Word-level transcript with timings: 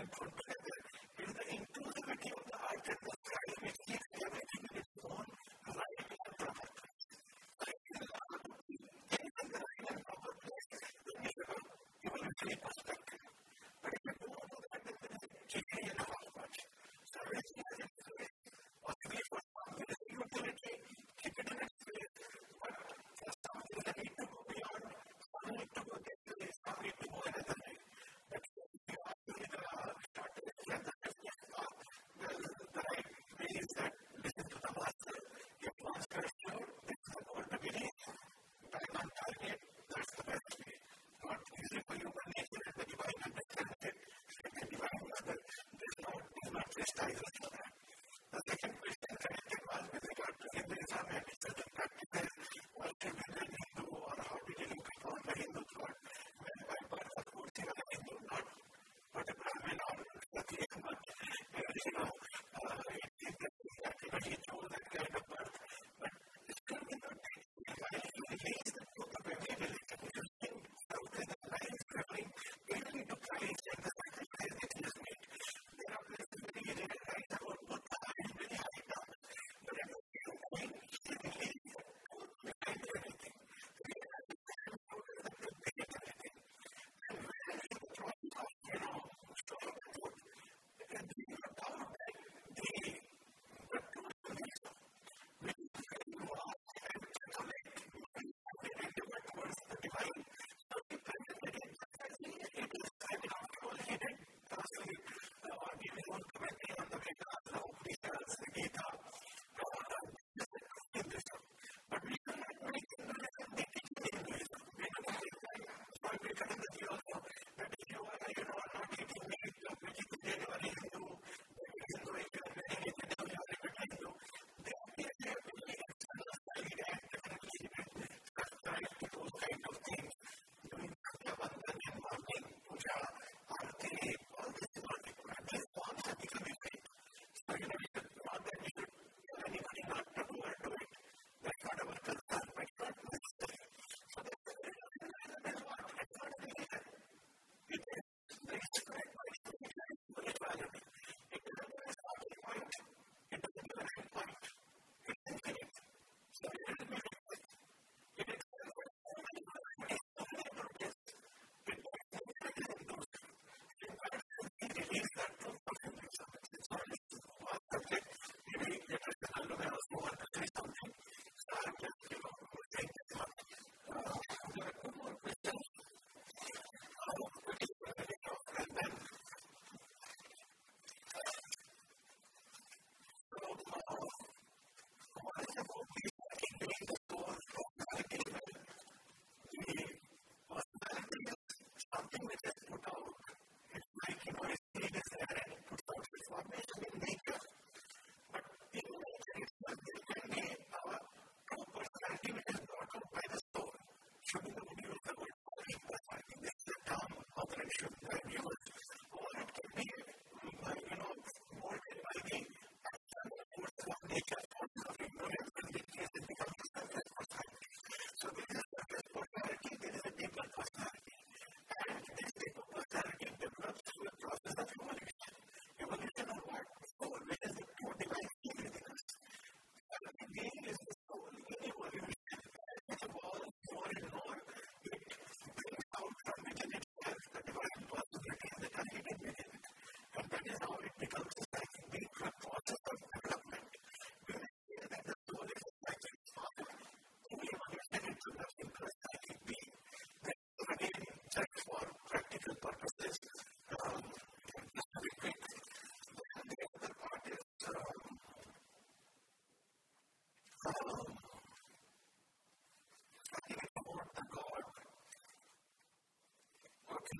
time 0.00 0.08
for 0.12 0.26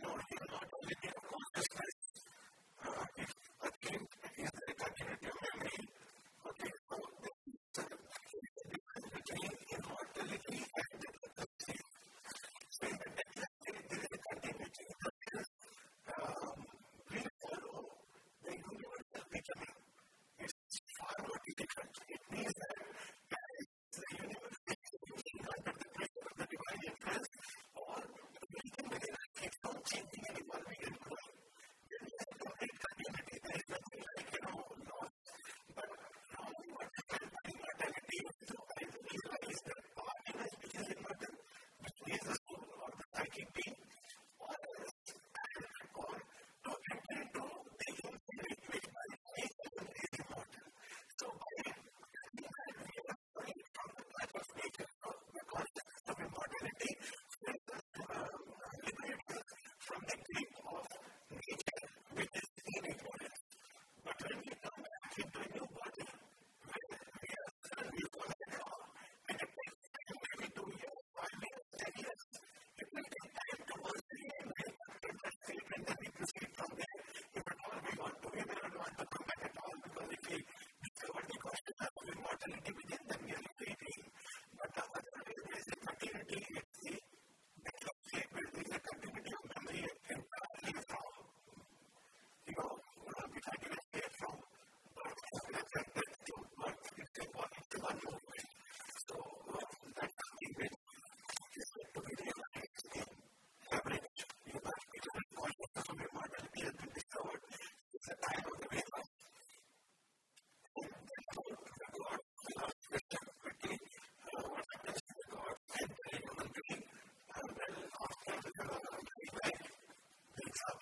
ignoring 0.02 0.29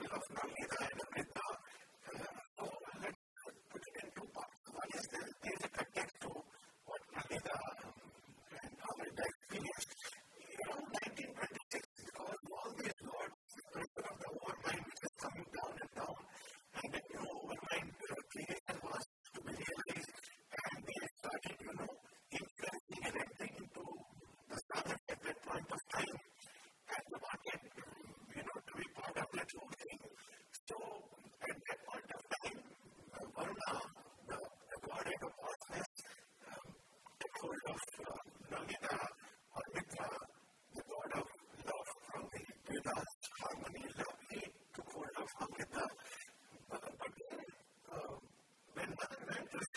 of 0.07 0.23
knowledge. 0.35 0.58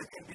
It 0.00 0.10
can 0.12 0.24
be 0.26 0.34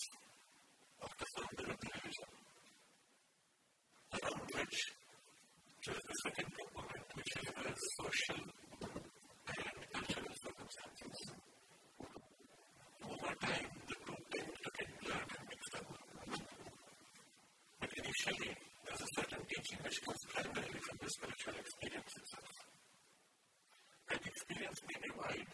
Initially, 18.23 18.55
there's 18.85 19.01
a 19.01 19.05
certain 19.15 19.45
teaching 19.47 19.79
which 19.83 19.99
comes 20.05 20.17
primarily 20.29 20.77
from 20.79 20.97
the 21.01 21.09
spiritual 21.09 21.53
experience 21.59 22.11
itself. 22.17 22.53
That 24.09 24.25
experience 24.27 24.79
may 24.89 25.09
wide. 25.17 25.47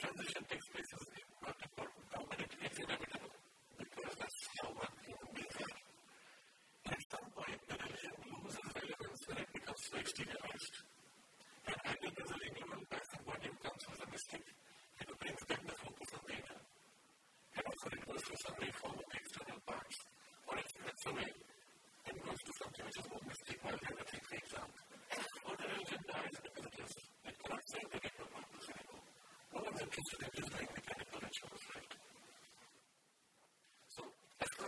television 0.00 0.15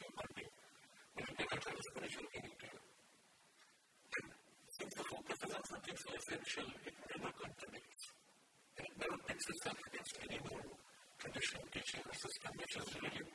in 6.57 6.63
ever 7.15 7.31
contradicts. 7.39 8.03
And 8.77 8.83
it 8.83 8.95
never 8.99 9.17
pits 9.23 9.45
against 9.47 10.15
any 10.27 10.39
more 10.49 10.67
traditional 11.19 11.63
teaching 11.71 12.01
or 12.03 12.13
system, 12.15 12.51
which 12.59 12.75
is 12.77 12.87
really 13.01 13.30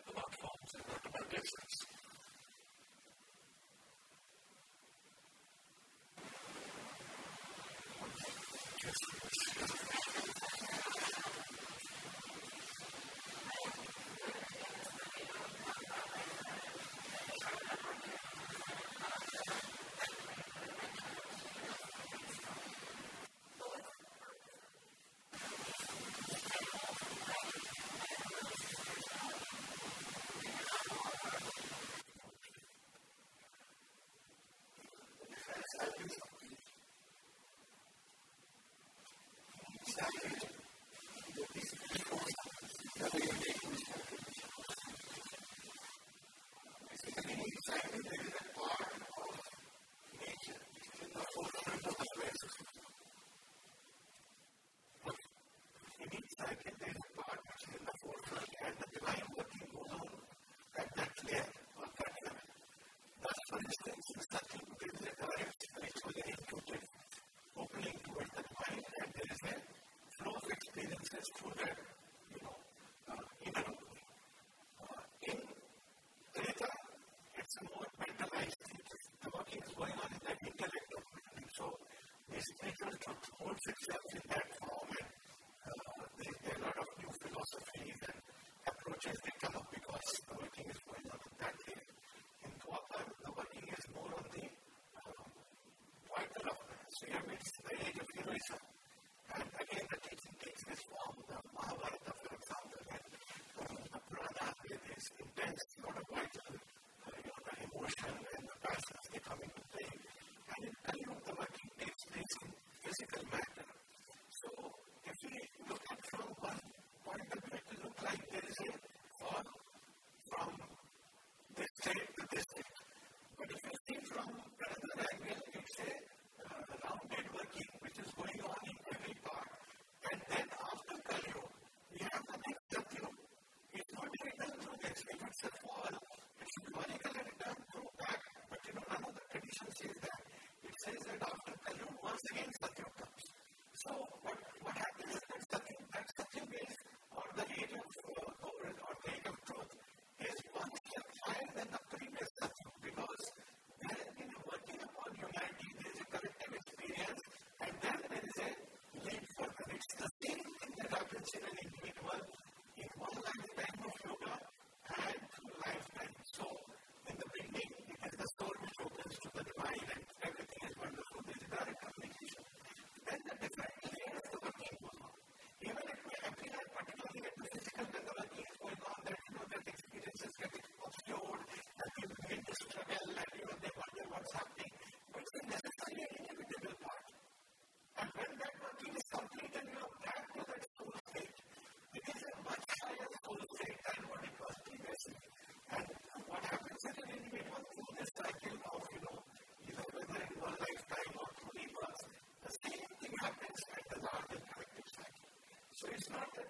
it's 161.26 161.34
in 161.34 161.92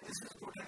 This 0.07 0.21
is 0.21 0.31
important 0.31 0.67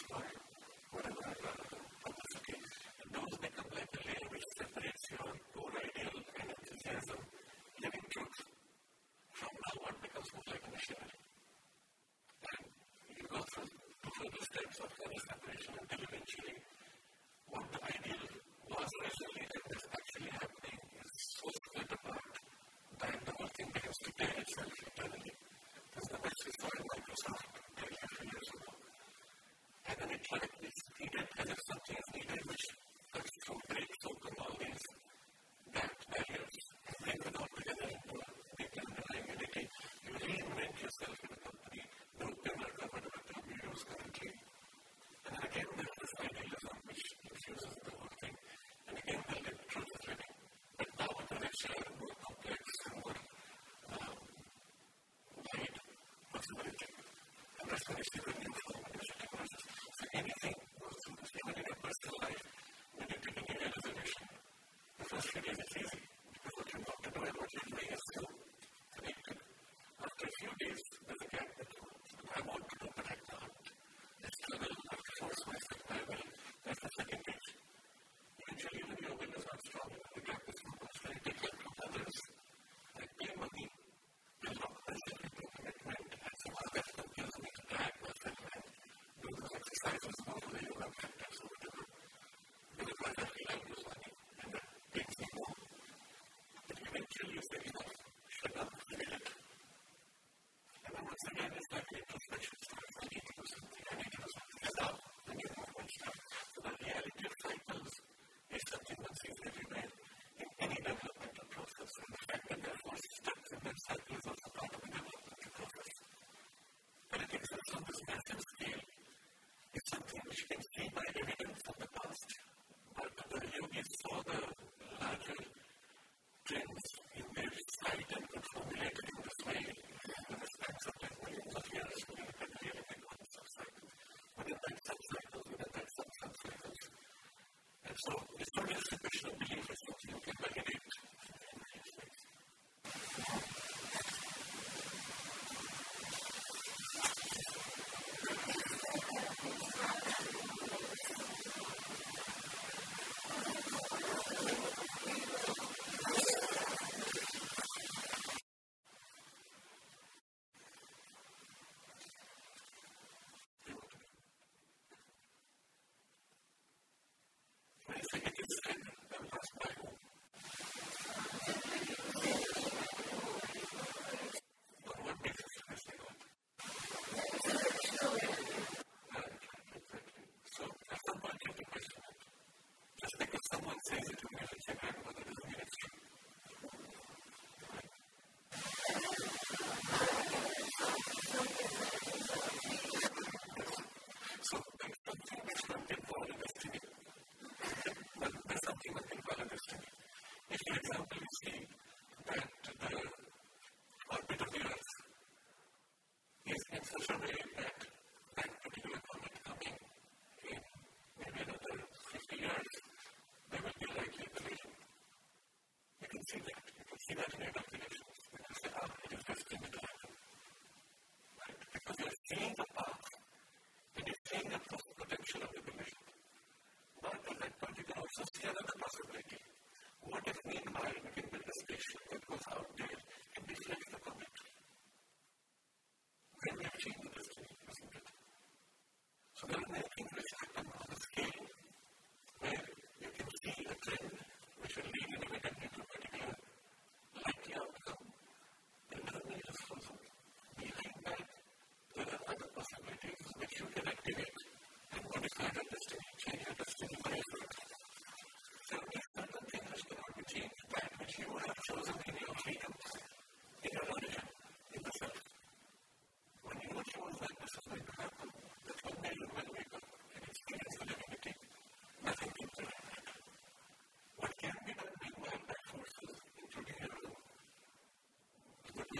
so 137.96 138.12
it's 138.38 138.50
not 138.56 138.68
just 138.68 138.92
a 138.92 138.94
of 138.94 139.38
belief, 139.38 139.70
it's 139.70 140.04
you 140.08 140.14
can 140.34 140.51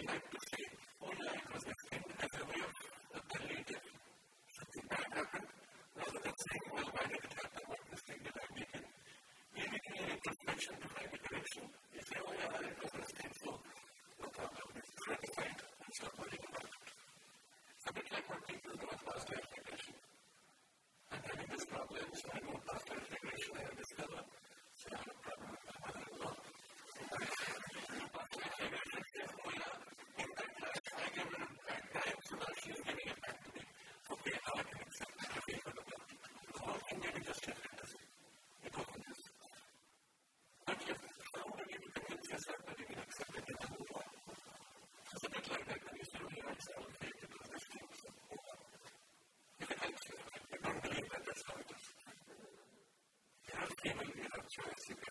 and 0.00 0.08
I 0.10 0.20
sure 54.50 54.64
you 54.88 55.09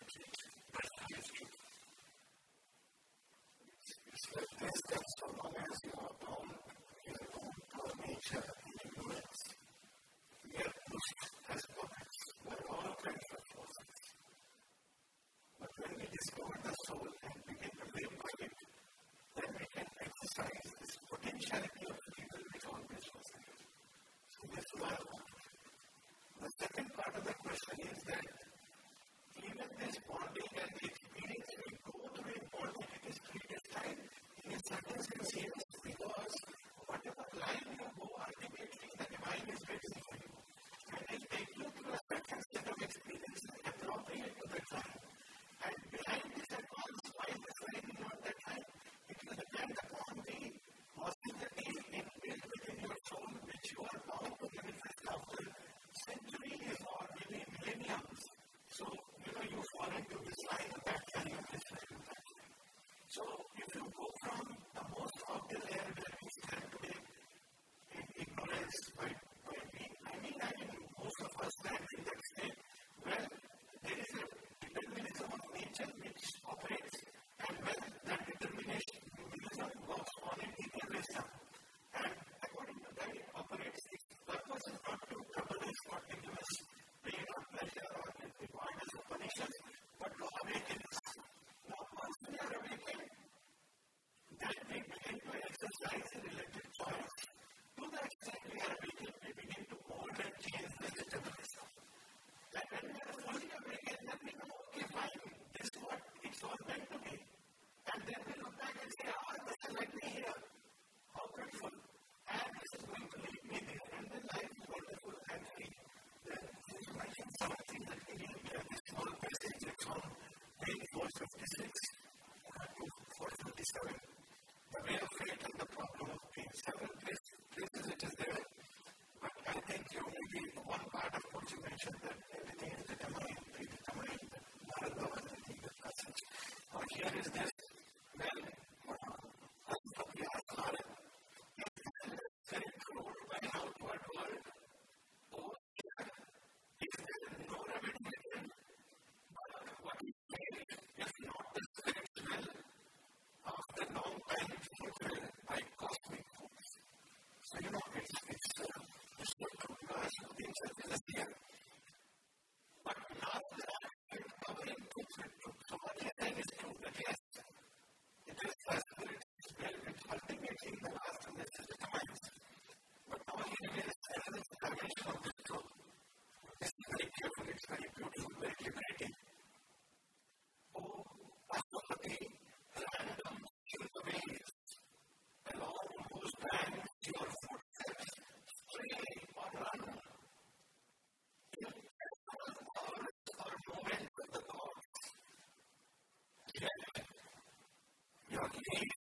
God 198.40 198.99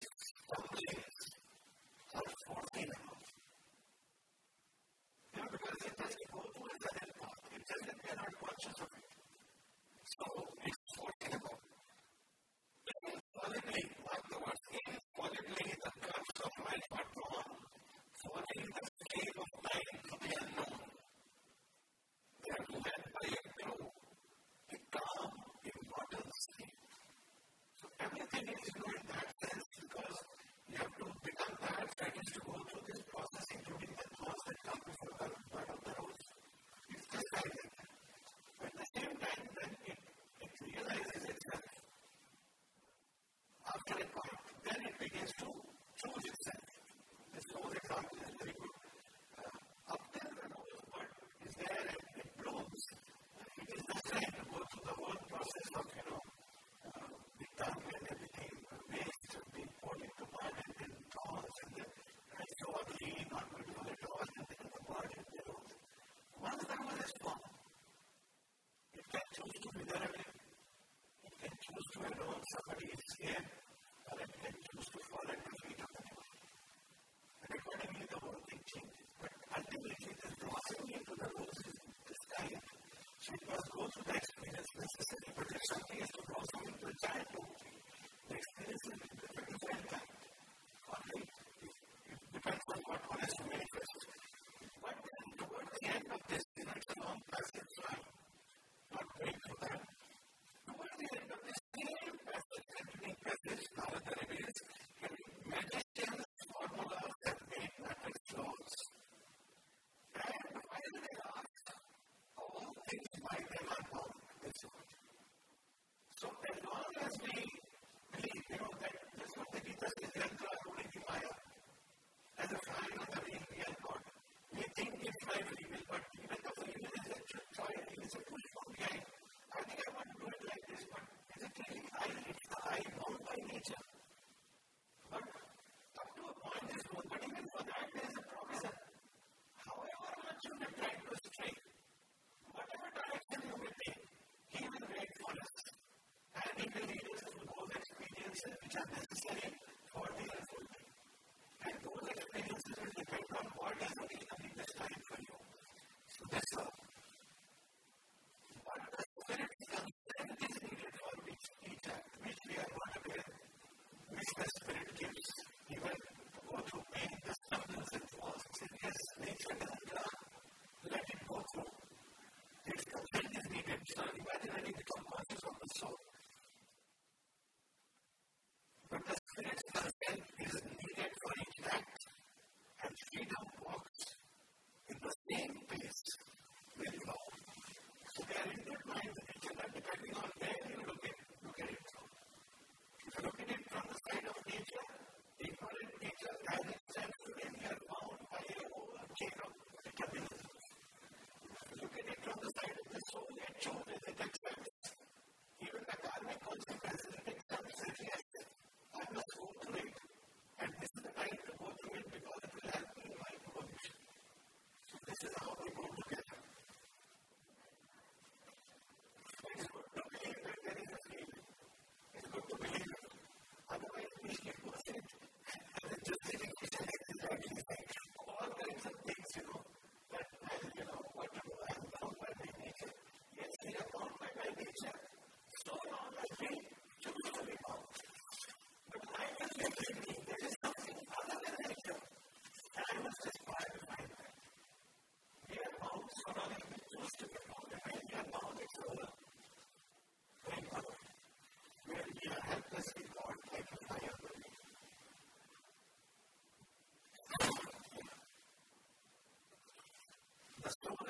Lord. 72.27 72.38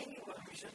anyone 0.00 0.38
who 0.46 0.56
should 0.56 0.70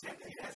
siempre 0.00 0.30
irás. 0.30 0.57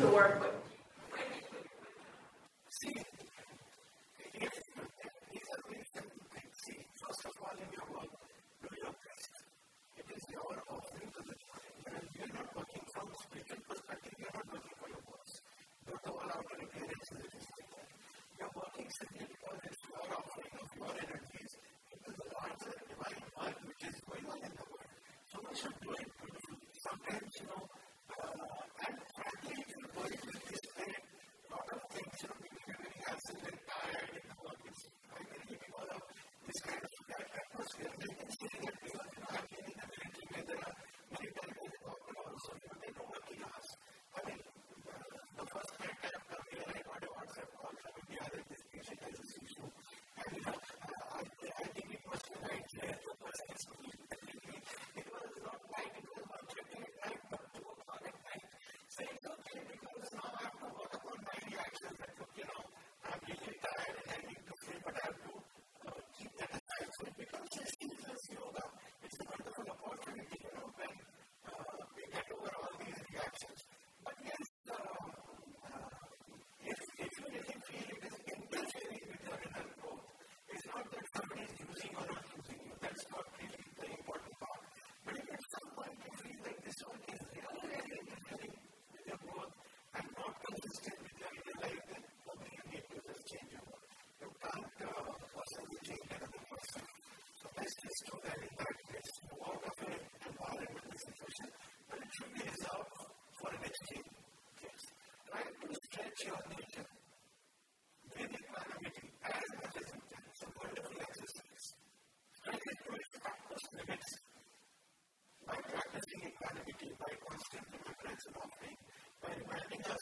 to 0.00 0.06
work 0.08 0.40
with. 0.40 0.47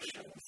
actions 0.00 0.47